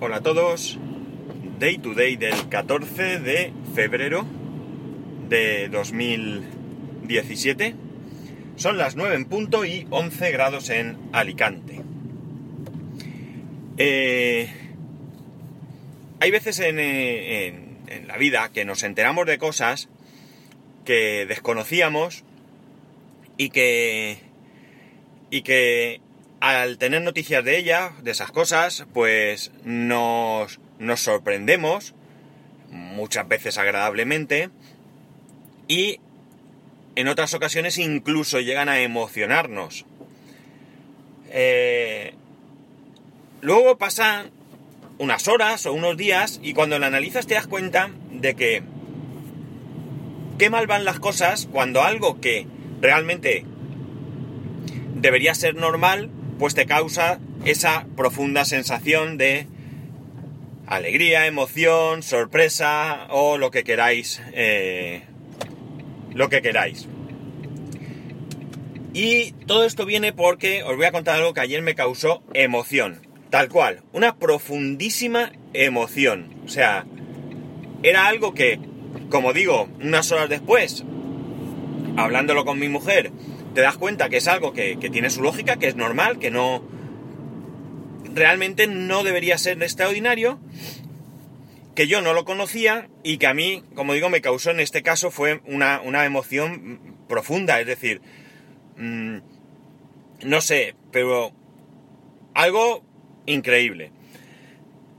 Hola 0.00 0.16
a 0.16 0.20
todos. 0.22 0.78
Day 1.58 1.78
to 1.78 1.94
day 1.94 2.16
del 2.16 2.48
14 2.48 3.18
de 3.20 3.52
febrero 3.74 4.24
de 5.28 5.68
2017. 5.68 7.74
Son 8.56 8.78
las 8.78 8.96
9 8.96 9.14
en 9.16 9.24
punto 9.26 9.64
y 9.64 9.86
11 9.90 10.30
grados 10.32 10.70
en 10.70 10.96
Alicante. 11.12 11.80
Eh, 13.76 14.48
hay 16.20 16.30
veces 16.30 16.58
en, 16.60 16.78
eh, 16.78 17.46
en- 17.46 17.78
en 17.88 18.08
la 18.08 18.16
vida 18.16 18.50
que 18.52 18.64
nos 18.64 18.82
enteramos 18.82 19.26
de 19.26 19.38
cosas 19.38 19.88
que 20.84 21.26
desconocíamos 21.26 22.24
y 23.36 23.50
que 23.50 24.18
y 25.30 25.42
que 25.42 26.00
al 26.40 26.78
tener 26.78 27.02
noticias 27.02 27.44
de 27.44 27.58
ella, 27.58 27.92
de 28.02 28.10
esas 28.12 28.30
cosas, 28.30 28.86
pues 28.92 29.50
nos, 29.64 30.60
nos 30.78 31.00
sorprendemos, 31.00 31.94
muchas 32.70 33.26
veces 33.26 33.58
agradablemente, 33.58 34.50
y 35.66 36.00
en 36.96 37.08
otras 37.08 37.34
ocasiones 37.34 37.78
incluso 37.78 38.40
llegan 38.40 38.68
a 38.68 38.80
emocionarnos. 38.80 39.84
Eh, 41.30 42.14
luego 43.40 43.78
pasan 43.78 44.30
unas 44.98 45.28
horas 45.28 45.66
o 45.66 45.72
unos 45.72 45.96
días 45.96 46.40
y 46.42 46.54
cuando 46.54 46.78
la 46.78 46.86
analizas 46.88 47.26
te 47.26 47.34
das 47.34 47.46
cuenta 47.46 47.90
de 48.10 48.34
que 48.34 48.62
qué 50.38 50.50
mal 50.50 50.66
van 50.66 50.84
las 50.84 50.98
cosas 50.98 51.48
cuando 51.52 51.82
algo 51.82 52.20
que 52.20 52.46
realmente 52.80 53.44
debería 54.96 55.34
ser 55.34 55.54
normal, 55.54 56.10
pues 56.38 56.54
te 56.54 56.66
causa 56.66 57.18
esa 57.44 57.86
profunda 57.96 58.44
sensación 58.44 59.18
de 59.18 59.46
alegría, 60.66 61.26
emoción, 61.26 62.02
sorpresa 62.02 63.06
o 63.10 63.38
lo 63.38 63.50
que 63.50 63.64
queráis, 63.64 64.22
eh, 64.32 65.02
lo 66.14 66.28
que 66.28 66.42
queráis. 66.42 66.88
Y 68.92 69.32
todo 69.46 69.64
esto 69.64 69.86
viene 69.86 70.12
porque 70.12 70.62
os 70.62 70.76
voy 70.76 70.86
a 70.86 70.92
contar 70.92 71.16
algo 71.16 71.34
que 71.34 71.40
ayer 71.40 71.62
me 71.62 71.74
causó 71.74 72.22
emoción, 72.34 73.00
tal 73.30 73.48
cual, 73.48 73.82
una 73.92 74.16
profundísima 74.16 75.32
emoción. 75.52 76.34
O 76.44 76.48
sea, 76.48 76.84
era 77.82 78.06
algo 78.06 78.34
que, 78.34 78.58
como 79.10 79.32
digo, 79.32 79.68
unas 79.80 80.10
horas 80.12 80.28
después, 80.28 80.84
hablándolo 81.96 82.44
con 82.44 82.58
mi 82.58 82.68
mujer, 82.68 83.12
te 83.58 83.62
das 83.62 83.76
cuenta 83.76 84.08
que 84.08 84.18
es 84.18 84.28
algo 84.28 84.52
que, 84.52 84.76
tiene 84.76 85.10
su 85.10 85.20
lógica, 85.20 85.56
que 85.56 85.66
es 85.66 85.74
normal, 85.74 86.20
que 86.20 86.30
no... 86.30 86.62
Realmente 88.14 88.68
no 88.68 89.02
debería 89.02 89.36
ser 89.36 89.60
extraordinario, 89.60 90.38
que 91.74 91.88
yo 91.88 92.00
no 92.00 92.12
lo 92.12 92.24
conocía 92.24 92.88
y 93.02 93.18
que 93.18 93.26
a 93.26 93.34
mí, 93.34 93.64
como 93.74 93.94
digo, 93.94 94.10
me 94.10 94.20
causó 94.20 94.52
en 94.52 94.60
este 94.60 94.84
caso 94.84 95.10
fue 95.10 95.40
una, 95.44 95.80
una 95.80 96.04
emoción 96.04 96.78
profunda, 97.08 97.58
es 97.58 97.66
decir, 97.66 98.00
mm, 98.76 99.16
no 100.22 100.40
sé, 100.40 100.76
pero 100.92 101.32
algo 102.34 102.84
increíble. 103.26 103.90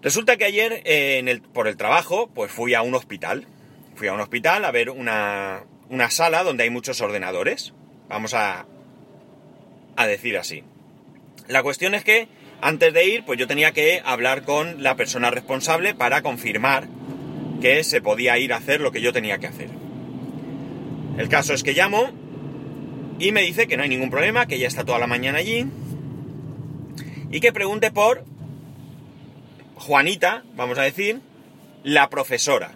Resulta 0.02 0.36
que 0.36 0.44
ayer 0.44 0.82
eh, 0.84 1.42
por 1.54 1.70
el 1.70 1.78
trabajo, 1.78 2.30
pues 2.36 2.52
fui 2.52 2.74
a 2.74 2.82
un 2.82 2.94
hospital. 2.94 3.48
Fui 3.96 4.10
a 4.10 4.14
un 4.14 4.20
hospital 4.20 4.66
a 4.66 4.72
ver 4.72 4.90
una, 4.90 5.64
una 5.90 6.10
sala 6.10 6.44
donde 6.44 6.64
hay 6.64 6.70
muchos 6.70 7.00
ordenadores. 7.00 7.74
Vamos 8.10 8.34
a, 8.34 8.66
a 9.96 10.08
decir 10.08 10.38
así. 10.38 10.64
La 11.48 11.64
cuestión 11.64 11.96
es 11.96 12.04
que 12.04 12.28
antes 12.62 12.94
de 12.94 13.08
ir, 13.08 13.24
pues 13.24 13.40
yo 13.40 13.48
tenía 13.48 13.72
que 13.72 14.02
hablar 14.04 14.44
con 14.44 14.84
la 14.84 14.96
persona 14.96 15.32
responsable 15.32 15.96
para 15.96 16.22
confirmar 16.22 16.88
que 17.62 17.84
se 17.84 18.02
podía 18.02 18.38
ir 18.38 18.54
a 18.54 18.58
hacer 18.58 18.82
lo 18.82 18.92
que 18.92 19.02
yo 19.02 19.14
tenía 19.14 19.38
que 19.38 19.48
hacer. 19.48 19.70
El 21.18 21.30
caso 21.30 21.54
es 21.54 21.64
que 21.64 21.74
llamo 21.74 22.10
y 23.20 23.32
me 23.32 23.42
dice 23.42 23.68
que 23.68 23.78
no 23.78 23.84
hay 23.84 23.90
ningún 23.90 24.10
problema, 24.10 24.46
que 24.46 24.60
ya 24.60 24.68
está 24.68 24.86
toda 24.86 25.00
la 25.00 25.08
mañana 25.08 25.40
allí 25.40 25.66
y 27.32 27.40
que 27.40 27.52
pregunte 27.52 27.92
por 27.92 28.24
Juanita, 29.76 30.44
vamos 30.56 30.78
a 30.78 30.84
decir, 30.84 31.22
la 31.84 32.10
profesora. 32.10 32.72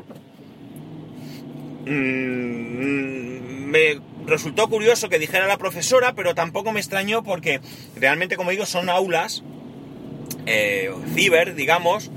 Mm, 1.85 3.65
me 3.69 3.99
resultó 4.25 4.69
curioso 4.69 5.09
que 5.09 5.19
dijera 5.19 5.47
la 5.47 5.57
profesora, 5.57 6.13
pero 6.13 6.35
tampoco 6.35 6.71
me 6.71 6.79
extrañó 6.79 7.23
porque 7.23 7.59
realmente, 7.95 8.37
como 8.37 8.51
digo, 8.51 8.65
son 8.65 8.89
aulas 8.89 9.43
eh, 10.45 10.91
ciber, 11.15 11.55
digamos, 11.55 12.11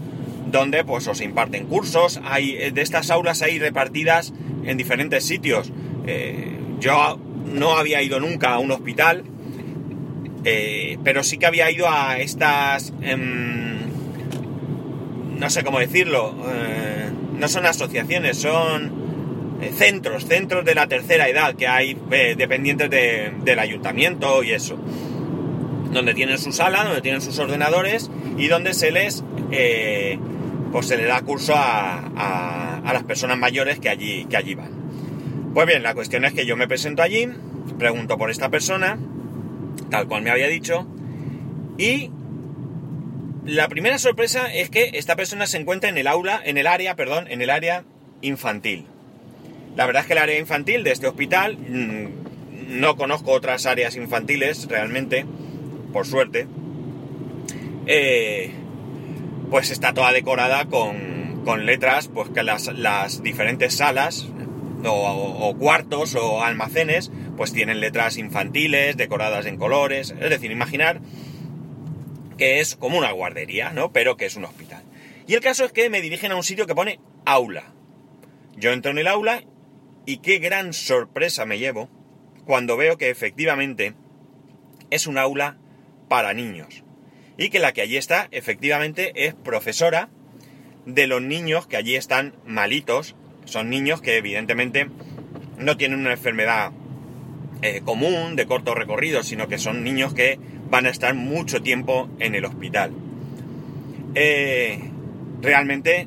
donde 0.50 0.84
pues 0.84 1.06
os 1.08 1.20
imparten 1.20 1.66
cursos. 1.66 2.20
Hay 2.24 2.56
eh, 2.56 2.70
de 2.72 2.82
estas 2.82 3.10
aulas 3.10 3.42
hay 3.42 3.58
repartidas 3.58 4.32
en 4.64 4.76
diferentes 4.76 5.24
sitios. 5.24 5.72
Eh, 6.06 6.58
yo 6.80 7.18
no 7.46 7.76
había 7.76 8.02
ido 8.02 8.20
nunca 8.20 8.54
a 8.54 8.58
un 8.58 8.70
hospital, 8.72 9.24
pero 11.02 11.24
sí 11.24 11.38
que 11.38 11.46
había 11.46 11.70
ido 11.72 11.88
a 11.88 12.18
estas, 12.18 12.92
em, 13.02 13.78
no 15.38 15.50
sé 15.50 15.64
cómo 15.64 15.80
decirlo, 15.80 16.36
no 17.36 17.48
son 17.48 17.66
asociaciones, 17.66 18.38
son 18.38 19.05
centros, 19.74 20.26
centros 20.26 20.64
de 20.64 20.74
la 20.74 20.86
tercera 20.86 21.28
edad 21.28 21.54
que 21.54 21.66
hay 21.66 21.96
eh, 22.10 22.34
dependientes 22.36 22.90
de- 22.90 23.32
del 23.44 23.58
ayuntamiento 23.58 24.42
y 24.42 24.52
eso 24.52 24.76
donde 25.92 26.12
tienen 26.14 26.36
su 26.38 26.52
sala, 26.52 26.84
donde 26.84 27.00
tienen 27.00 27.22
sus 27.22 27.38
ordenadores 27.38 28.10
y 28.36 28.48
donde 28.48 28.74
se 28.74 28.90
les 28.90 29.24
eh, 29.50 30.18
pues 30.72 30.86
se 30.88 30.96
le 30.96 31.04
da 31.04 31.22
curso 31.22 31.54
a, 31.54 32.00
a- 32.16 32.78
a 32.84 32.92
las 32.92 33.04
personas 33.04 33.38
mayores 33.38 33.78
que 33.80 33.88
allí, 33.88 34.26
que 34.26 34.36
allí 34.36 34.54
van. 34.54 34.70
Pues 35.54 35.66
bien, 35.66 35.82
la 35.82 35.94
cuestión 35.94 36.24
es 36.26 36.34
que 36.34 36.44
yo 36.44 36.56
me 36.56 36.68
presento 36.68 37.02
allí, 37.02 37.28
pregunto 37.78 38.18
por 38.18 38.30
esta 38.30 38.50
persona, 38.50 38.98
tal 39.90 40.06
cual 40.06 40.22
me 40.22 40.30
había 40.30 40.48
dicho, 40.48 40.86
y 41.78 42.10
la 43.44 43.68
primera 43.68 43.98
sorpresa 43.98 44.52
es 44.52 44.68
que 44.70 44.90
esta 44.94 45.16
persona 45.16 45.46
se 45.46 45.56
encuentra 45.56 45.88
en 45.88 45.96
el 45.96 46.08
aula, 46.08 46.40
en 46.44 46.58
el 46.58 46.66
área, 46.66 46.94
perdón, 46.96 47.26
en 47.30 47.40
el 47.42 47.48
área 47.50 47.84
infantil. 48.20 48.86
La 49.76 49.84
verdad 49.84 50.02
es 50.02 50.06
que 50.06 50.14
el 50.14 50.18
área 50.18 50.38
infantil 50.38 50.82
de 50.84 50.92
este 50.92 51.06
hospital, 51.06 51.58
mm, 51.58 52.78
no 52.80 52.96
conozco 52.96 53.32
otras 53.32 53.66
áreas 53.66 53.94
infantiles 53.96 54.66
realmente, 54.68 55.26
por 55.92 56.06
suerte, 56.06 56.46
eh, 57.86 58.50
pues 59.50 59.70
está 59.70 59.92
toda 59.92 60.12
decorada 60.12 60.64
con, 60.64 61.42
con 61.44 61.66
letras, 61.66 62.08
pues 62.08 62.30
que 62.30 62.42
las, 62.42 62.66
las 62.68 63.22
diferentes 63.22 63.76
salas 63.76 64.26
o, 64.84 64.90
o 64.90 65.56
cuartos 65.56 66.14
o 66.14 66.42
almacenes, 66.42 67.12
pues 67.36 67.52
tienen 67.52 67.80
letras 67.80 68.16
infantiles, 68.16 68.96
decoradas 68.96 69.46
en 69.46 69.58
colores, 69.58 70.14
es 70.18 70.30
decir, 70.30 70.50
imaginar 70.50 71.00
que 72.38 72.60
es 72.60 72.76
como 72.76 72.98
una 72.98 73.12
guardería, 73.12 73.72
¿no? 73.72 73.92
Pero 73.92 74.16
que 74.16 74.26
es 74.26 74.36
un 74.36 74.44
hospital. 74.44 74.82
Y 75.26 75.34
el 75.34 75.40
caso 75.40 75.64
es 75.64 75.72
que 75.72 75.90
me 75.90 76.00
dirigen 76.00 76.32
a 76.32 76.36
un 76.36 76.42
sitio 76.42 76.66
que 76.66 76.74
pone 76.74 77.00
aula. 77.24 77.64
Yo 78.56 78.72
entro 78.72 78.90
en 78.90 78.98
el 78.98 79.06
aula 79.06 79.42
y 80.06 80.18
qué 80.18 80.38
gran 80.38 80.72
sorpresa 80.72 81.44
me 81.44 81.58
llevo 81.58 81.90
cuando 82.46 82.76
veo 82.76 82.96
que 82.96 83.10
efectivamente 83.10 83.94
es 84.90 85.06
un 85.06 85.18
aula 85.18 85.58
para 86.08 86.32
niños. 86.32 86.84
Y 87.36 87.50
que 87.50 87.58
la 87.58 87.72
que 87.72 87.82
allí 87.82 87.96
está 87.96 88.28
efectivamente 88.30 89.26
es 89.26 89.34
profesora 89.34 90.08
de 90.86 91.08
los 91.08 91.20
niños 91.20 91.66
que 91.66 91.76
allí 91.76 91.96
están 91.96 92.34
malitos. 92.46 93.16
Son 93.44 93.68
niños 93.68 94.00
que 94.00 94.16
evidentemente 94.16 94.88
no 95.58 95.76
tienen 95.76 95.98
una 95.98 96.12
enfermedad 96.12 96.70
eh, 97.62 97.82
común, 97.84 98.36
de 98.36 98.46
corto 98.46 98.74
recorrido, 98.74 99.22
sino 99.22 99.48
que 99.48 99.58
son 99.58 99.82
niños 99.82 100.14
que 100.14 100.38
van 100.70 100.86
a 100.86 100.90
estar 100.90 101.14
mucho 101.14 101.62
tiempo 101.62 102.08
en 102.20 102.34
el 102.34 102.44
hospital. 102.44 102.92
Eh, 104.14 104.90
realmente 105.42 106.06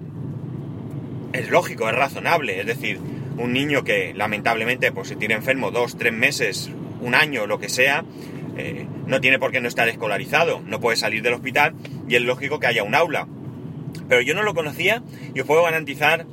es 1.34 1.50
lógico, 1.50 1.90
es 1.90 1.96
razonable, 1.96 2.60
es 2.60 2.66
decir, 2.66 3.00
un 3.40 3.54
niño 3.54 3.84
que 3.84 4.14
lamentablemente 4.14 4.92
pues, 4.92 5.08
se 5.08 5.16
tiene 5.16 5.34
enfermo 5.34 5.72
dos, 5.72 5.98
tres 5.98 6.14
meses, 6.14 6.70
un 7.02 7.16
año, 7.16 7.48
lo 7.48 7.58
que 7.58 7.70
sea, 7.70 8.04
eh, 8.58 8.86
no 9.08 9.22
tiene 9.22 9.40
por 9.40 9.52
qué 9.52 9.62
no 9.62 9.70
estar 9.70 9.88
escolarizado, 9.88 10.62
no 10.66 10.82
puede 10.82 10.98
salir 10.98 11.24
del 11.24 11.34
hospital 11.34 11.74
y 12.08 12.16
es 12.16 12.22
lógico 12.22 12.60
que 12.60 12.68
haya 12.68 12.84
un 12.84 12.96
aula. 12.96 13.28
Pero 14.10 14.22
yo 14.22 14.34
no 14.34 14.44
lo 14.44 14.54
conocía 14.54 15.02
y 15.34 15.40
os 15.40 15.48
puedo 15.48 15.64
garantizar 15.64 16.26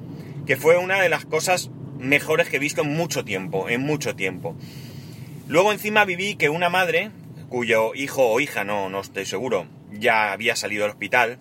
que 0.46 0.56
fue 0.56 0.76
una 0.76 1.00
de 1.00 1.08
las 1.08 1.24
cosas 1.24 1.70
mejores 1.98 2.48
que 2.48 2.56
he 2.56 2.60
visto 2.60 2.82
en 2.82 2.94
mucho 2.96 3.24
tiempo, 3.24 3.68
en 3.68 3.82
mucho 3.82 4.16
tiempo. 4.16 4.56
Luego 5.46 5.72
encima 5.72 6.04
viví 6.04 6.34
que 6.34 6.48
una 6.48 6.68
madre, 6.68 7.10
cuyo 7.48 7.94
hijo 7.94 8.26
o 8.26 8.40
hija, 8.40 8.64
no, 8.64 8.88
no 8.88 9.00
estoy 9.00 9.26
seguro, 9.26 9.66
ya 9.92 10.32
había 10.32 10.56
salido 10.56 10.82
del 10.82 10.90
hospital, 10.90 11.38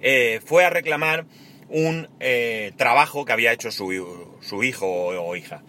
eh, 0.00 0.40
fue 0.44 0.64
a 0.64 0.70
reclamar 0.70 1.26
un 1.70 2.08
eh, 2.18 2.72
trabajo 2.76 3.24
que 3.24 3.32
había 3.32 3.52
hecho 3.52 3.70
su, 3.70 4.36
su 4.40 4.62
hijo 4.64 4.86
o, 4.88 5.36
hija. 5.36 5.62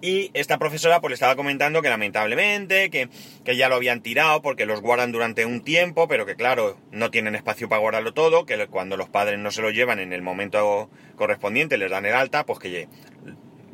Y 0.00 0.30
esta 0.34 0.58
profesora 0.58 1.00
pues 1.00 1.10
le 1.10 1.14
estaba 1.14 1.36
comentando 1.36 1.80
que 1.82 1.88
lamentablemente, 1.88 2.90
que, 2.90 3.08
que, 3.44 3.56
ya 3.56 3.68
lo 3.68 3.76
habían 3.76 4.00
tirado 4.00 4.42
porque 4.42 4.66
los 4.66 4.80
guardan 4.80 5.10
durante 5.10 5.44
un 5.44 5.62
tiempo, 5.62 6.06
pero 6.06 6.26
que 6.26 6.36
claro, 6.36 6.76
no 6.92 7.10
tienen 7.10 7.34
espacio 7.34 7.68
para 7.68 7.80
guardarlo 7.80 8.14
todo, 8.14 8.46
que 8.46 8.66
cuando 8.66 8.96
los 8.96 9.08
padres 9.08 9.38
no 9.38 9.50
se 9.50 9.62
lo 9.62 9.70
llevan 9.70 9.98
en 9.98 10.12
el 10.12 10.22
momento 10.22 10.90
correspondiente, 11.16 11.78
les 11.78 11.90
dan 11.90 12.06
el 12.06 12.14
alta, 12.14 12.44
pues 12.44 12.58
que 12.58 12.88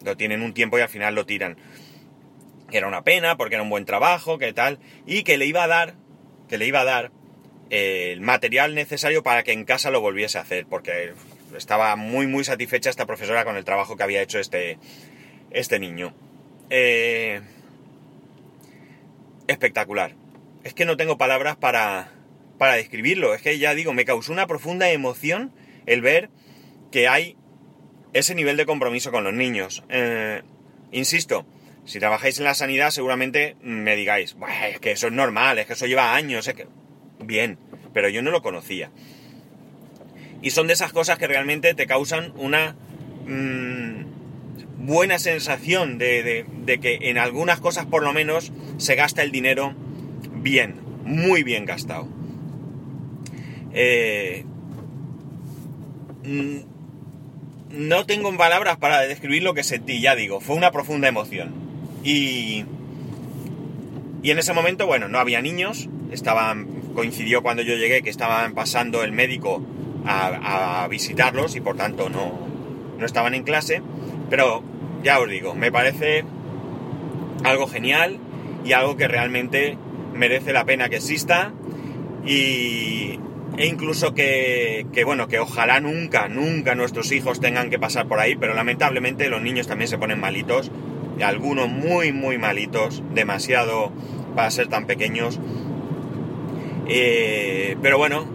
lo 0.02 0.16
tienen 0.16 0.42
un 0.42 0.54
tiempo 0.54 0.78
y 0.78 0.82
al 0.82 0.88
final 0.88 1.14
lo 1.14 1.26
tiran. 1.26 1.56
Que 2.70 2.78
era 2.78 2.88
una 2.88 3.04
pena 3.04 3.36
porque 3.36 3.56
era 3.56 3.62
un 3.62 3.70
buen 3.70 3.84
trabajo, 3.84 4.38
que 4.38 4.52
tal, 4.52 4.78
y 5.06 5.24
que 5.24 5.36
le 5.36 5.46
iba 5.46 5.64
a 5.64 5.68
dar, 5.68 5.94
que 6.48 6.56
le 6.56 6.66
iba 6.66 6.80
a 6.80 6.84
dar 6.84 7.10
eh, 7.70 8.12
el 8.12 8.20
material 8.22 8.74
necesario 8.74 9.22
para 9.22 9.42
que 9.42 9.52
en 9.52 9.64
casa 9.64 9.90
lo 9.90 10.00
volviese 10.00 10.38
a 10.38 10.42
hacer, 10.42 10.66
porque 10.66 11.12
estaba 11.56 11.96
muy 11.96 12.26
muy 12.26 12.44
satisfecha 12.44 12.90
esta 12.90 13.06
profesora 13.06 13.44
con 13.44 13.56
el 13.56 13.64
trabajo 13.64 13.96
que 13.96 14.02
había 14.02 14.22
hecho 14.22 14.38
este, 14.38 14.78
este 15.50 15.78
niño. 15.78 16.14
Eh, 16.70 17.40
espectacular. 19.46 20.14
Es 20.62 20.74
que 20.74 20.84
no 20.84 20.96
tengo 20.96 21.18
palabras 21.18 21.56
para, 21.56 22.12
para 22.58 22.74
describirlo. 22.74 23.34
Es 23.34 23.42
que 23.42 23.58
ya 23.58 23.74
digo, 23.74 23.92
me 23.92 24.04
causó 24.04 24.32
una 24.32 24.46
profunda 24.46 24.90
emoción 24.90 25.52
el 25.86 26.00
ver 26.00 26.30
que 26.90 27.08
hay 27.08 27.36
ese 28.12 28.34
nivel 28.34 28.56
de 28.56 28.66
compromiso 28.66 29.10
con 29.10 29.24
los 29.24 29.34
niños. 29.34 29.84
Eh, 29.88 30.42
insisto, 30.92 31.44
si 31.84 31.98
trabajáis 31.98 32.38
en 32.38 32.44
la 32.44 32.54
sanidad 32.54 32.90
seguramente 32.90 33.56
me 33.60 33.96
digáis, 33.96 34.36
es 34.70 34.80
que 34.80 34.92
eso 34.92 35.08
es 35.08 35.12
normal, 35.12 35.58
es 35.58 35.66
que 35.66 35.74
eso 35.74 35.86
lleva 35.86 36.14
años, 36.14 36.48
es 36.48 36.54
que... 36.54 36.66
Bien, 37.20 37.58
pero 37.92 38.08
yo 38.08 38.22
no 38.22 38.30
lo 38.30 38.42
conocía. 38.42 38.90
Y 40.44 40.50
son 40.50 40.66
de 40.66 40.74
esas 40.74 40.92
cosas 40.92 41.16
que 41.16 41.26
realmente 41.26 41.72
te 41.72 41.86
causan 41.86 42.34
una 42.36 42.76
mm, 43.26 44.84
buena 44.84 45.18
sensación 45.18 45.96
de, 45.96 46.44
que 46.82 46.98
en 47.00 47.16
algunas 47.16 47.60
cosas 47.60 47.86
por 47.86 48.02
lo 48.02 48.12
menos 48.12 48.52
se 48.76 48.94
gasta 48.94 49.22
el 49.22 49.32
dinero 49.32 49.74
bien, 50.34 50.74
muy 51.02 51.44
bien 51.44 51.64
gastado. 51.64 52.08
Eh, 53.72 54.44
mm, 56.24 56.58
no 57.70 58.04
tengo 58.04 58.36
palabras 58.36 58.76
para 58.76 59.00
describir 59.00 59.42
lo 59.42 59.54
que 59.54 59.64
sentí, 59.64 60.02
ya 60.02 60.14
digo, 60.14 60.42
fue 60.42 60.56
una 60.56 60.70
profunda 60.70 61.08
emoción. 61.08 61.54
Y, 62.04 62.66
y 64.22 64.30
en 64.30 64.38
ese 64.38 64.52
momento, 64.52 64.86
bueno, 64.86 65.08
no 65.08 65.18
había 65.18 65.40
niños, 65.40 65.88
estaban, 66.12 66.66
coincidió 66.94 67.42
cuando 67.42 67.62
yo 67.62 67.76
llegué 67.76 68.02
que 68.02 68.10
estaban 68.10 68.52
pasando 68.52 69.02
el 69.04 69.12
médico 69.12 69.66
a, 70.04 70.86
visitarlos 70.88 71.56
y 71.56 71.60
por 71.60 71.76
tanto 71.76 72.08
no, 72.08 72.32
no 72.98 73.06
estaban 73.06 73.34
en 73.34 73.42
clase. 73.42 73.82
Pero 74.30 74.62
ya 75.02 75.18
os 75.20 75.28
digo, 75.28 75.54
me 75.54 75.72
parece 75.72 76.24
algo 77.44 77.66
genial 77.66 78.18
y 78.64 78.72
algo 78.72 78.96
que 78.96 79.08
realmente 79.08 79.76
merece 80.14 80.52
la 80.52 80.64
pena 80.64 80.88
que 80.88 80.96
exista 80.96 81.52
y, 82.24 83.18
e 83.56 83.66
incluso 83.66 84.14
que, 84.14 84.86
que, 84.92 85.04
bueno, 85.04 85.28
que 85.28 85.38
ojalá 85.38 85.80
nunca, 85.80 86.28
nunca 86.28 86.74
nuestros 86.74 87.12
hijos 87.12 87.40
tengan 87.40 87.70
que 87.70 87.78
pasar 87.78 88.06
por 88.06 88.20
ahí, 88.20 88.36
pero 88.36 88.54
lamentablemente 88.54 89.28
los 89.28 89.42
niños 89.42 89.66
también 89.66 89.88
se 89.88 89.98
ponen 89.98 90.20
malitos, 90.20 90.70
algunos 91.22 91.68
muy, 91.68 92.12
muy 92.12 92.38
malitos, 92.38 93.02
demasiado 93.12 93.92
para 94.34 94.50
ser 94.50 94.68
tan 94.68 94.86
pequeños. 94.86 95.38
Eh, 96.88 97.76
pero 97.80 97.98
bueno, 97.98 98.26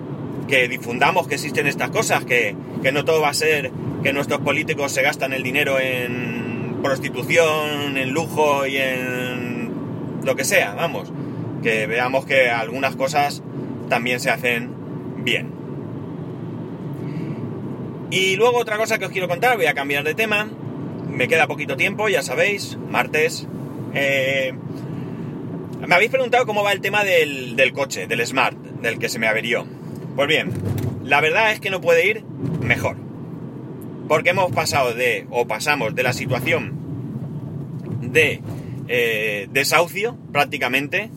que 0.50 0.68
difundamos 0.68 1.28
que 1.28 1.36
existen 1.36 1.68
estas 1.68 1.92
cosas, 1.92 2.26
que, 2.26 2.56
no 2.92 3.06
todo 3.06 3.22
va 3.22 3.30
a 3.30 3.34
ser 3.34 3.72
que 4.04 4.12
nuestros 4.14 4.42
políticos 4.42 4.92
se 4.92 5.02
gastan 5.02 5.32
el 5.34 5.44
dinero 5.44 5.80
en 5.80 6.80
prostitución, 6.82 7.98
en 7.98 8.12
lujo 8.12 8.66
y 8.66 8.78
en 8.78 9.72
lo 10.24 10.36
que 10.36 10.44
sea, 10.44 10.74
vamos. 10.74 11.12
Que 11.62 11.88
veamos 11.88 12.26
que 12.26 12.50
algunas 12.50 12.96
cosas 12.96 13.44
también 13.90 14.20
se 14.20 14.30
hacen 14.30 14.74
bien. 15.24 15.52
Y 18.12 18.36
luego 18.38 18.58
otra 18.58 18.78
cosa 18.78 18.98
que 18.98 19.06
os 19.06 19.12
quiero 19.12 19.28
contar, 19.28 19.58
voy 19.58 19.68
a 19.68 19.74
cambiar 19.74 20.04
de 20.04 20.16
tema. 20.16 20.50
Me 21.10 21.28
queda 21.28 21.48
poquito 21.48 21.78
tiempo, 21.78 22.10
ya 22.10 22.24
sabéis, 22.24 22.78
martes. 22.90 23.48
Eh, 23.94 24.54
me 25.86 25.96
habéis 25.96 26.10
preguntado 26.10 26.46
cómo 26.46 26.64
va 26.64 26.72
el 26.72 26.82
tema 26.82 27.04
del, 27.04 27.56
del 27.56 27.74
coche, 27.74 28.08
del 28.08 28.26
Smart, 28.26 28.58
del 28.58 28.98
que 29.00 29.10
se 29.10 29.20
me 29.20 29.28
averió. 29.28 29.66
Pues 30.20 30.28
bien, 30.28 30.52
la 31.06 31.22
verdad 31.22 31.54
es 31.54 31.62
que 31.62 31.70
no 31.70 31.80
puede 31.80 32.06
ir 32.06 32.26
mejor. 32.60 32.98
Porque 34.10 34.32
hemos 34.32 34.52
pasado 34.52 34.94
de, 34.94 35.26
o 35.30 35.48
pasamos 35.48 35.96
de 35.96 36.04
la 36.04 36.12
situación 36.12 36.74
de 38.02 38.42
eh, 38.90 39.48
desahucio 39.52 40.18
prácticamente, 40.34 41.10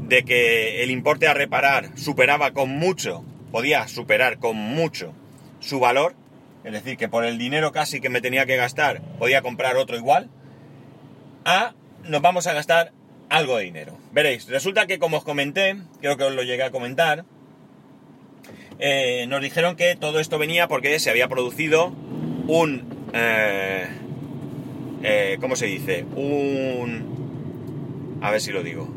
de 0.00 0.24
que 0.26 0.82
el 0.82 0.90
importe 0.90 1.28
a 1.28 1.32
reparar 1.32 1.96
superaba 1.96 2.50
con 2.50 2.68
mucho, 2.68 3.24
podía 3.50 3.88
superar 3.88 4.38
con 4.38 4.54
mucho 4.54 5.14
su 5.60 5.80
valor, 5.80 6.14
es 6.62 6.74
decir, 6.74 6.98
que 6.98 7.08
por 7.08 7.24
el 7.24 7.38
dinero 7.38 7.72
casi 7.72 8.02
que 8.02 8.10
me 8.10 8.20
tenía 8.20 8.44
que 8.44 8.56
gastar 8.56 9.00
podía 9.18 9.40
comprar 9.40 9.78
otro 9.78 9.96
igual, 9.96 10.28
a 11.46 11.72
nos 12.04 12.20
vamos 12.20 12.46
a 12.46 12.52
gastar 12.52 12.92
algo 13.30 13.56
de 13.56 13.64
dinero. 13.64 13.96
Veréis, 14.12 14.46
resulta 14.46 14.86
que 14.86 14.98
como 14.98 15.16
os 15.16 15.24
comenté, 15.24 15.78
creo 16.02 16.18
que 16.18 16.24
os 16.24 16.34
lo 16.34 16.42
llegué 16.42 16.64
a 16.64 16.70
comentar, 16.70 17.24
eh, 18.84 19.28
nos 19.28 19.40
dijeron 19.40 19.76
que 19.76 19.94
todo 19.94 20.18
esto 20.18 20.38
venía 20.38 20.66
porque 20.66 20.98
se 20.98 21.08
había 21.08 21.28
producido 21.28 21.92
un... 22.48 22.82
Eh, 23.14 23.86
eh, 25.04 25.38
¿Cómo 25.40 25.54
se 25.54 25.66
dice? 25.66 26.04
Un... 26.16 28.18
A 28.20 28.32
ver 28.32 28.40
si 28.40 28.50
lo 28.50 28.64
digo. 28.64 28.92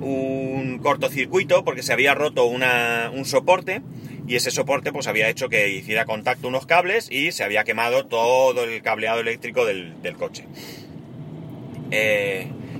Un 0.00 0.80
cortocircuito 0.82 1.64
porque 1.64 1.84
se 1.84 1.92
había 1.92 2.16
roto 2.16 2.46
un 2.46 3.24
soporte 3.24 3.80
y 4.26 4.34
ese 4.34 4.50
soporte 4.50 4.92
pues 4.92 5.06
había 5.06 5.28
hecho 5.28 5.48
que 5.48 5.68
hiciera 5.68 6.04
contacto 6.04 6.48
unos 6.48 6.66
cables 6.66 7.12
y 7.12 7.30
se 7.30 7.44
había 7.44 7.62
quemado 7.62 8.06
todo 8.06 8.64
el 8.64 8.82
cableado 8.82 9.20
eléctrico 9.20 9.66
del, 9.66 9.94
coche. 10.18 10.46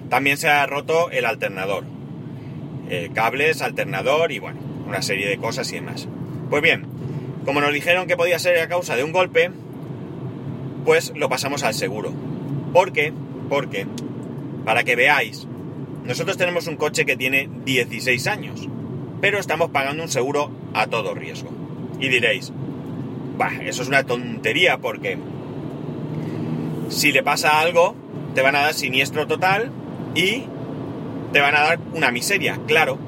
también 0.08 0.38
se 0.38 0.48
ha 0.48 0.66
roto 0.66 1.08
el 1.12 1.24
alternador. 1.24 1.84
cables, 3.14 3.62
alternador 3.62 4.32
y 4.32 4.40
bueno, 4.40 4.67
una 4.88 5.02
serie 5.02 5.28
de 5.28 5.38
cosas 5.38 5.70
y 5.72 5.76
demás. 5.76 6.08
Pues 6.50 6.62
bien, 6.62 6.86
como 7.44 7.60
nos 7.60 7.72
dijeron 7.72 8.06
que 8.06 8.16
podía 8.16 8.38
ser 8.38 8.58
a 8.58 8.68
causa 8.68 8.96
de 8.96 9.04
un 9.04 9.12
golpe, 9.12 9.50
pues 10.84 11.12
lo 11.14 11.28
pasamos 11.28 11.62
al 11.62 11.74
seguro. 11.74 12.12
¿Por 12.72 12.92
qué? 12.92 13.12
Porque, 13.48 13.86
para 14.64 14.84
que 14.84 14.96
veáis, 14.96 15.46
nosotros 16.04 16.36
tenemos 16.36 16.66
un 16.66 16.76
coche 16.76 17.04
que 17.04 17.16
tiene 17.16 17.48
16 17.64 18.26
años, 18.26 18.68
pero 19.20 19.38
estamos 19.38 19.70
pagando 19.70 20.02
un 20.02 20.08
seguro 20.08 20.50
a 20.74 20.86
todo 20.86 21.14
riesgo. 21.14 21.50
Y 22.00 22.08
diréis, 22.08 22.52
bah, 23.36 23.52
eso 23.62 23.82
es 23.82 23.88
una 23.88 24.04
tontería 24.04 24.78
porque 24.78 25.18
si 26.88 27.12
le 27.12 27.22
pasa 27.22 27.60
algo, 27.60 27.94
te 28.34 28.42
van 28.42 28.56
a 28.56 28.60
dar 28.60 28.74
siniestro 28.74 29.26
total 29.26 29.70
y 30.14 30.44
te 31.32 31.40
van 31.40 31.54
a 31.54 31.60
dar 31.60 31.78
una 31.92 32.10
miseria, 32.10 32.58
claro, 32.66 32.98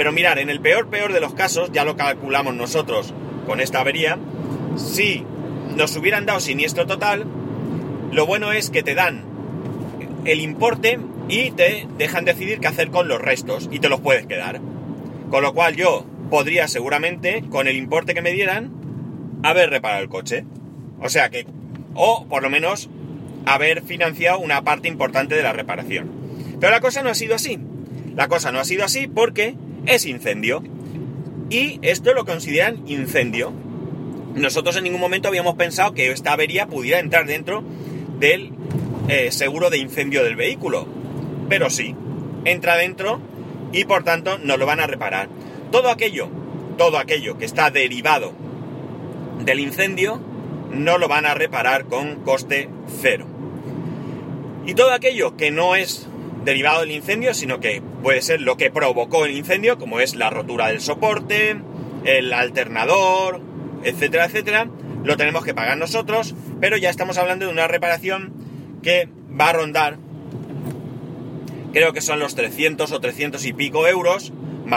pero 0.00 0.12
mirar, 0.12 0.38
en 0.38 0.48
el 0.48 0.60
peor 0.60 0.88
peor 0.88 1.12
de 1.12 1.20
los 1.20 1.34
casos, 1.34 1.72
ya 1.72 1.84
lo 1.84 1.94
calculamos 1.94 2.54
nosotros 2.54 3.12
con 3.46 3.60
esta 3.60 3.80
avería, 3.80 4.18
si 4.74 5.26
nos 5.76 5.94
hubieran 5.94 6.24
dado 6.24 6.40
siniestro 6.40 6.86
total, 6.86 7.26
lo 8.10 8.24
bueno 8.24 8.50
es 8.50 8.70
que 8.70 8.82
te 8.82 8.94
dan 8.94 9.26
el 10.24 10.40
importe 10.40 10.98
y 11.28 11.50
te 11.50 11.86
dejan 11.98 12.24
decidir 12.24 12.60
qué 12.60 12.68
hacer 12.68 12.88
con 12.88 13.08
los 13.08 13.20
restos 13.20 13.68
y 13.70 13.78
te 13.78 13.90
los 13.90 14.00
puedes 14.00 14.24
quedar. 14.24 14.62
Con 15.28 15.42
lo 15.42 15.52
cual 15.52 15.76
yo 15.76 16.06
podría 16.30 16.66
seguramente, 16.66 17.44
con 17.50 17.68
el 17.68 17.76
importe 17.76 18.14
que 18.14 18.22
me 18.22 18.32
dieran, 18.32 18.70
haber 19.42 19.68
reparado 19.68 20.02
el 20.02 20.08
coche. 20.08 20.46
O 20.98 21.10
sea 21.10 21.28
que, 21.28 21.44
o 21.92 22.24
por 22.26 22.42
lo 22.42 22.48
menos 22.48 22.88
haber 23.44 23.82
financiado 23.82 24.38
una 24.38 24.62
parte 24.62 24.88
importante 24.88 25.34
de 25.34 25.42
la 25.42 25.52
reparación. 25.52 26.10
Pero 26.58 26.72
la 26.72 26.80
cosa 26.80 27.02
no 27.02 27.10
ha 27.10 27.14
sido 27.14 27.34
así. 27.34 27.58
La 28.16 28.28
cosa 28.28 28.50
no 28.50 28.60
ha 28.60 28.64
sido 28.64 28.82
así 28.82 29.06
porque 29.06 29.56
es 29.90 30.06
incendio. 30.06 30.62
Y 31.50 31.78
esto 31.82 32.14
lo 32.14 32.24
consideran 32.24 32.88
incendio. 32.88 33.52
Nosotros 34.34 34.76
en 34.76 34.84
ningún 34.84 35.00
momento 35.00 35.28
habíamos 35.28 35.56
pensado 35.56 35.92
que 35.92 36.10
esta 36.10 36.32
avería 36.32 36.66
pudiera 36.66 37.00
entrar 37.00 37.26
dentro 37.26 37.64
del 38.20 38.52
eh, 39.08 39.32
seguro 39.32 39.70
de 39.70 39.78
incendio 39.78 40.22
del 40.22 40.36
vehículo. 40.36 40.86
Pero 41.48 41.68
sí, 41.70 41.96
entra 42.44 42.76
dentro 42.76 43.20
y 43.72 43.84
por 43.84 44.04
tanto 44.04 44.38
no 44.38 44.56
lo 44.56 44.66
van 44.66 44.80
a 44.80 44.86
reparar. 44.86 45.28
Todo 45.72 45.90
aquello, 45.90 46.28
todo 46.78 46.98
aquello 46.98 47.36
que 47.36 47.44
está 47.44 47.70
derivado 47.70 48.32
del 49.44 49.58
incendio, 49.58 50.20
no 50.72 50.98
lo 50.98 51.08
van 51.08 51.26
a 51.26 51.34
reparar 51.34 51.86
con 51.86 52.16
coste 52.16 52.68
cero. 53.00 53.26
Y 54.66 54.74
todo 54.74 54.92
aquello 54.92 55.36
que 55.36 55.50
no 55.50 55.74
es 55.74 56.06
derivado 56.44 56.80
del 56.80 56.92
incendio, 56.92 57.34
sino 57.34 57.60
que 57.60 57.82
puede 58.02 58.22
ser 58.22 58.40
lo 58.40 58.56
que 58.56 58.70
provocó 58.70 59.24
el 59.24 59.36
incendio, 59.36 59.78
como 59.78 60.00
es 60.00 60.14
la 60.14 60.30
rotura 60.30 60.68
del 60.68 60.80
soporte, 60.80 61.56
el 62.04 62.32
alternador, 62.32 63.40
etcétera, 63.84 64.26
etcétera, 64.26 64.68
lo 65.04 65.16
tenemos 65.16 65.44
que 65.44 65.54
pagar 65.54 65.76
nosotros, 65.78 66.34
pero 66.60 66.76
ya 66.76 66.90
estamos 66.90 67.18
hablando 67.18 67.46
de 67.46 67.52
una 67.52 67.68
reparación 67.68 68.32
que 68.82 69.08
va 69.38 69.50
a 69.50 69.52
rondar, 69.52 69.98
creo 71.72 71.92
que 71.92 72.00
son 72.00 72.18
los 72.18 72.34
300 72.34 72.90
o 72.92 73.00
300 73.00 73.44
y 73.46 73.52
pico 73.52 73.86
euros, 73.86 74.32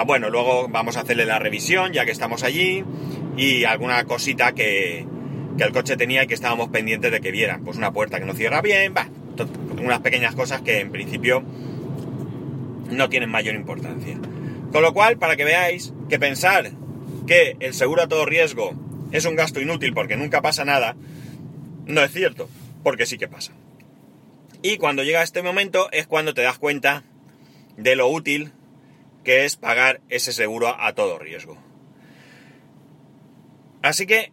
bueno, 0.05 0.29
luego 0.29 0.67
vamos 0.69 0.97
a 0.97 1.01
hacerle 1.01 1.25
la 1.25 1.37
revisión 1.37 1.93
ya 1.93 2.03
que 2.03 2.11
estamos 2.11 2.43
allí 2.43 2.83
y 3.37 3.63
alguna 3.65 4.05
cosita 4.05 4.53
que, 4.53 5.05
que 5.57 5.63
el 5.63 5.71
coche 5.71 5.95
tenía 5.97 6.23
y 6.23 6.27
que 6.27 6.33
estábamos 6.33 6.69
pendientes 6.69 7.11
de 7.11 7.21
que 7.21 7.31
vieran, 7.31 7.63
pues 7.63 7.77
una 7.77 7.93
puerta 7.93 8.19
que 8.19 8.25
no 8.25 8.33
cierra 8.33 8.61
bien, 8.61 8.93
va, 8.97 9.07
unas 9.81 9.99
pequeñas 9.99 10.35
cosas 10.35 10.61
que 10.61 10.79
en 10.79 10.91
principio 10.91 11.43
no 12.89 13.09
tienen 13.09 13.29
mayor 13.29 13.55
importancia. 13.55 14.17
Con 14.71 14.81
lo 14.81 14.93
cual, 14.93 15.17
para 15.17 15.35
que 15.35 15.45
veáis 15.45 15.93
que 16.09 16.19
pensar 16.19 16.71
que 17.27 17.55
el 17.59 17.73
seguro 17.73 18.03
a 18.03 18.07
todo 18.07 18.25
riesgo 18.25 18.73
es 19.11 19.25
un 19.25 19.35
gasto 19.35 19.61
inútil 19.61 19.93
porque 19.93 20.17
nunca 20.17 20.41
pasa 20.41 20.65
nada, 20.65 20.95
no 21.85 22.03
es 22.03 22.11
cierto, 22.11 22.49
porque 22.83 23.05
sí 23.05 23.17
que 23.17 23.27
pasa. 23.27 23.53
Y 24.61 24.77
cuando 24.77 25.03
llega 25.03 25.23
este 25.23 25.43
momento 25.43 25.89
es 25.91 26.07
cuando 26.07 26.33
te 26.33 26.41
das 26.41 26.57
cuenta 26.57 27.03
de 27.77 27.95
lo 27.95 28.07
útil 28.07 28.53
que 29.23 29.45
es 29.45 29.55
pagar 29.55 30.01
ese 30.09 30.33
seguro 30.33 30.75
a 30.79 30.93
todo 30.93 31.19
riesgo. 31.19 31.57
Así 33.81 34.05
que 34.05 34.31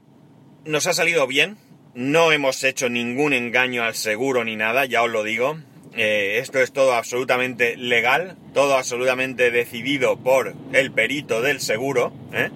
nos 0.65 0.87
ha 0.87 0.93
salido 0.93 1.27
bien, 1.27 1.59
no 1.95 2.33
hemos 2.33 2.63
hecho 2.65 2.89
ningún 2.89 3.33
engaño 3.33 3.83
al 3.83 3.95
seguro 3.95 4.45
ni 4.45 4.57
nada, 4.57 4.85
ya 4.85 5.03
os 5.03 5.11
lo 5.11 5.25
digo. 5.25 5.59
Eh, 5.97 6.39
esto 6.39 6.61
es 6.61 6.73
todo 6.73 6.95
absolutamente 6.95 7.77
legal, 7.77 8.37
todo 8.55 8.77
absolutamente 8.77 9.51
decidido 9.51 10.17
por 10.17 10.55
el 10.73 10.93
perito 10.93 11.43
del 11.43 11.61
seguro. 11.61 12.13
¿eh? 12.33 12.51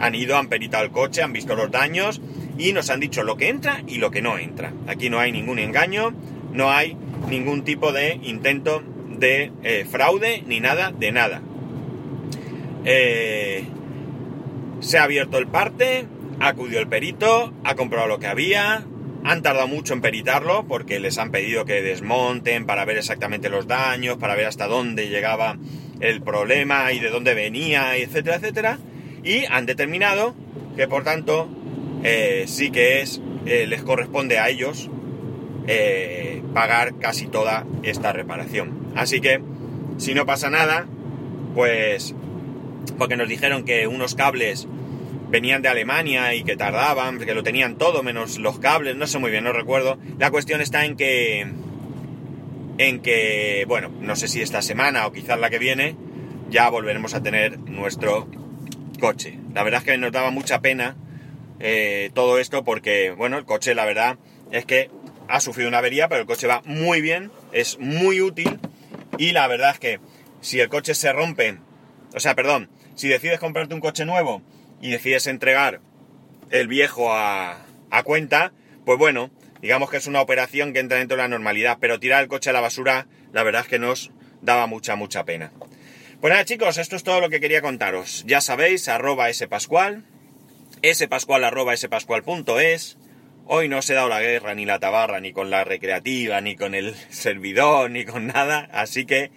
Han 0.00 0.14
ido, 0.14 0.36
han 0.36 0.48
peritado 0.48 0.84
el 0.84 0.90
coche, 0.90 1.22
han 1.22 1.32
visto 1.32 1.54
los 1.54 1.70
daños 1.70 2.20
y 2.58 2.72
nos 2.72 2.90
han 2.90 3.00
dicho 3.00 3.22
lo 3.22 3.36
que 3.36 3.48
entra 3.48 3.82
y 3.86 3.98
lo 3.98 4.10
que 4.10 4.22
no 4.22 4.38
entra. 4.38 4.72
Aquí 4.88 5.08
no 5.08 5.20
hay 5.20 5.30
ningún 5.30 5.60
engaño, 5.60 6.12
no 6.52 6.70
hay 6.70 6.96
ningún 7.28 7.62
tipo 7.64 7.92
de 7.92 8.18
intento 8.22 8.82
de 9.18 9.52
eh, 9.62 9.86
fraude 9.88 10.42
ni 10.46 10.58
nada 10.58 10.90
de 10.90 11.12
nada. 11.12 11.42
se 14.80 14.98
ha 14.98 15.04
abierto 15.04 15.38
el 15.38 15.46
parte, 15.46 16.06
acudió 16.40 16.80
el 16.80 16.88
perito, 16.88 17.52
ha 17.64 17.74
comprado 17.74 18.08
lo 18.08 18.18
que 18.18 18.26
había, 18.26 18.84
han 19.24 19.42
tardado 19.42 19.68
mucho 19.68 19.92
en 19.92 20.00
peritarlo 20.00 20.64
porque 20.66 20.98
les 20.98 21.18
han 21.18 21.30
pedido 21.30 21.64
que 21.64 21.82
desmonten 21.82 22.66
para 22.66 22.84
ver 22.84 22.96
exactamente 22.96 23.50
los 23.50 23.66
daños, 23.66 24.16
para 24.16 24.34
ver 24.34 24.46
hasta 24.46 24.66
dónde 24.66 25.08
llegaba 25.08 25.58
el 26.00 26.22
problema 26.22 26.92
y 26.92 27.00
de 27.00 27.10
dónde 27.10 27.34
venía, 27.34 27.96
etcétera, 27.96 28.36
etcétera. 28.36 28.78
Y 29.22 29.44
han 29.44 29.66
determinado 29.66 30.34
que 30.76 30.88
por 30.88 31.04
tanto 31.04 31.48
eh, 32.02 32.44
sí 32.48 32.70
que 32.70 33.02
es, 33.02 33.20
eh, 33.44 33.66
les 33.66 33.82
corresponde 33.82 34.38
a 34.38 34.48
ellos 34.48 34.88
eh, 35.66 36.42
pagar 36.54 36.94
casi 36.98 37.26
toda 37.26 37.66
esta 37.82 38.12
reparación. 38.12 38.92
Así 38.96 39.20
que 39.20 39.42
si 39.98 40.14
no 40.14 40.24
pasa 40.24 40.48
nada, 40.48 40.86
pues 41.54 42.14
porque 42.96 43.16
nos 43.16 43.28
dijeron 43.28 43.64
que 43.64 43.86
unos 43.86 44.14
cables 44.14 44.66
venían 45.30 45.62
de 45.62 45.68
Alemania 45.68 46.34
y 46.34 46.42
que 46.42 46.56
tardaban, 46.56 47.18
que 47.18 47.34
lo 47.34 47.42
tenían 47.42 47.76
todo 47.76 48.02
menos 48.02 48.38
los 48.38 48.58
cables, 48.58 48.96
no 48.96 49.06
sé 49.06 49.18
muy 49.18 49.30
bien, 49.30 49.44
no 49.44 49.52
recuerdo. 49.52 49.98
La 50.18 50.30
cuestión 50.30 50.60
está 50.60 50.84
en 50.84 50.96
que, 50.96 51.46
en 52.78 53.00
que, 53.00 53.64
bueno, 53.68 53.90
no 54.00 54.16
sé 54.16 54.28
si 54.28 54.42
esta 54.42 54.60
semana 54.60 55.06
o 55.06 55.12
quizás 55.12 55.38
la 55.38 55.50
que 55.50 55.58
viene, 55.58 55.96
ya 56.50 56.68
volveremos 56.68 57.14
a 57.14 57.22
tener 57.22 57.58
nuestro 57.60 58.28
coche. 59.00 59.38
La 59.54 59.62
verdad 59.62 59.80
es 59.80 59.86
que 59.86 59.98
nos 59.98 60.12
daba 60.12 60.30
mucha 60.30 60.60
pena 60.60 60.96
eh, 61.60 62.10
todo 62.14 62.38
esto 62.38 62.64
porque, 62.64 63.12
bueno, 63.12 63.38
el 63.38 63.44
coche 63.44 63.74
la 63.74 63.84
verdad 63.84 64.18
es 64.50 64.64
que 64.66 64.90
ha 65.28 65.40
sufrido 65.40 65.68
una 65.68 65.78
avería, 65.78 66.08
pero 66.08 66.22
el 66.22 66.26
coche 66.26 66.48
va 66.48 66.62
muy 66.64 67.00
bien, 67.00 67.30
es 67.52 67.78
muy 67.78 68.20
útil 68.20 68.58
y 69.16 69.32
la 69.32 69.46
verdad 69.46 69.70
es 69.70 69.78
que 69.78 70.00
si 70.40 70.58
el 70.58 70.68
coche 70.68 70.94
se 70.94 71.12
rompe, 71.12 71.58
o 72.14 72.20
sea, 72.20 72.34
perdón, 72.34 72.68
si 72.96 73.08
decides 73.08 73.38
comprarte 73.38 73.74
un 73.74 73.80
coche 73.80 74.04
nuevo, 74.04 74.42
y 74.80 74.90
decides 74.90 75.26
entregar 75.26 75.80
el 76.50 76.68
viejo 76.68 77.12
a, 77.12 77.64
cuenta, 78.04 78.52
pues 78.84 78.98
bueno, 78.98 79.30
digamos 79.60 79.90
que 79.90 79.98
es 79.98 80.06
una 80.06 80.20
operación 80.20 80.72
que 80.72 80.80
entra 80.80 80.98
dentro 80.98 81.16
de 81.16 81.22
la 81.22 81.28
normalidad, 81.28 81.78
pero 81.80 82.00
tirar 82.00 82.22
el 82.22 82.28
coche 82.28 82.50
a 82.50 82.52
la 82.52 82.60
basura, 82.60 83.06
la 83.32 83.42
verdad 83.42 83.62
es 83.62 83.68
que 83.68 83.78
nos 83.78 84.10
daba 84.42 84.66
mucha, 84.66 84.96
mucha 84.96 85.24
pena. 85.24 85.52
Pues 86.20 86.30
nada 86.32 86.44
chicos, 86.44 86.78
esto 86.78 86.96
es 86.96 87.02
todo 87.02 87.20
lo 87.20 87.30
que 87.30 87.40
quería 87.40 87.62
contaros. 87.62 88.24
Ya 88.26 88.40
sabéis, 88.40 88.88
arroba 88.88 89.32
spascual, 89.32 90.04
spascual 90.92 91.44
arroba 91.44 91.76
spascual.es. 91.76 92.98
Hoy 93.46 93.68
no 93.68 93.82
se 93.82 93.92
he 93.92 93.96
dado 93.96 94.08
la 94.08 94.20
guerra, 94.20 94.54
ni 94.54 94.64
la 94.64 94.78
tabarra, 94.78 95.18
ni 95.20 95.32
con 95.32 95.50
la 95.50 95.64
recreativa, 95.64 96.40
ni 96.40 96.56
con 96.56 96.74
el 96.74 96.94
servidor, 97.10 97.90
ni 97.90 98.04
con 98.04 98.26
nada, 98.26 98.68
así 98.72 99.04
que... 99.06 99.30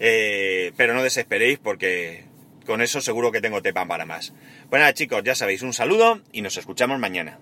Eh, 0.00 0.72
pero 0.76 0.92
no 0.92 1.04
desesperéis 1.04 1.60
porque 1.60 2.24
con 2.66 2.82
eso 2.82 3.00
seguro 3.00 3.30
que 3.30 3.40
tengo 3.40 3.62
tepa 3.62 3.86
para 3.86 4.04
más. 4.04 4.32
Bueno, 4.70 4.90
chicos, 4.92 5.22
ya 5.24 5.34
sabéis, 5.34 5.62
un 5.62 5.72
saludo 5.72 6.20
y 6.32 6.42
nos 6.42 6.56
escuchamos 6.56 6.98
mañana. 6.98 7.38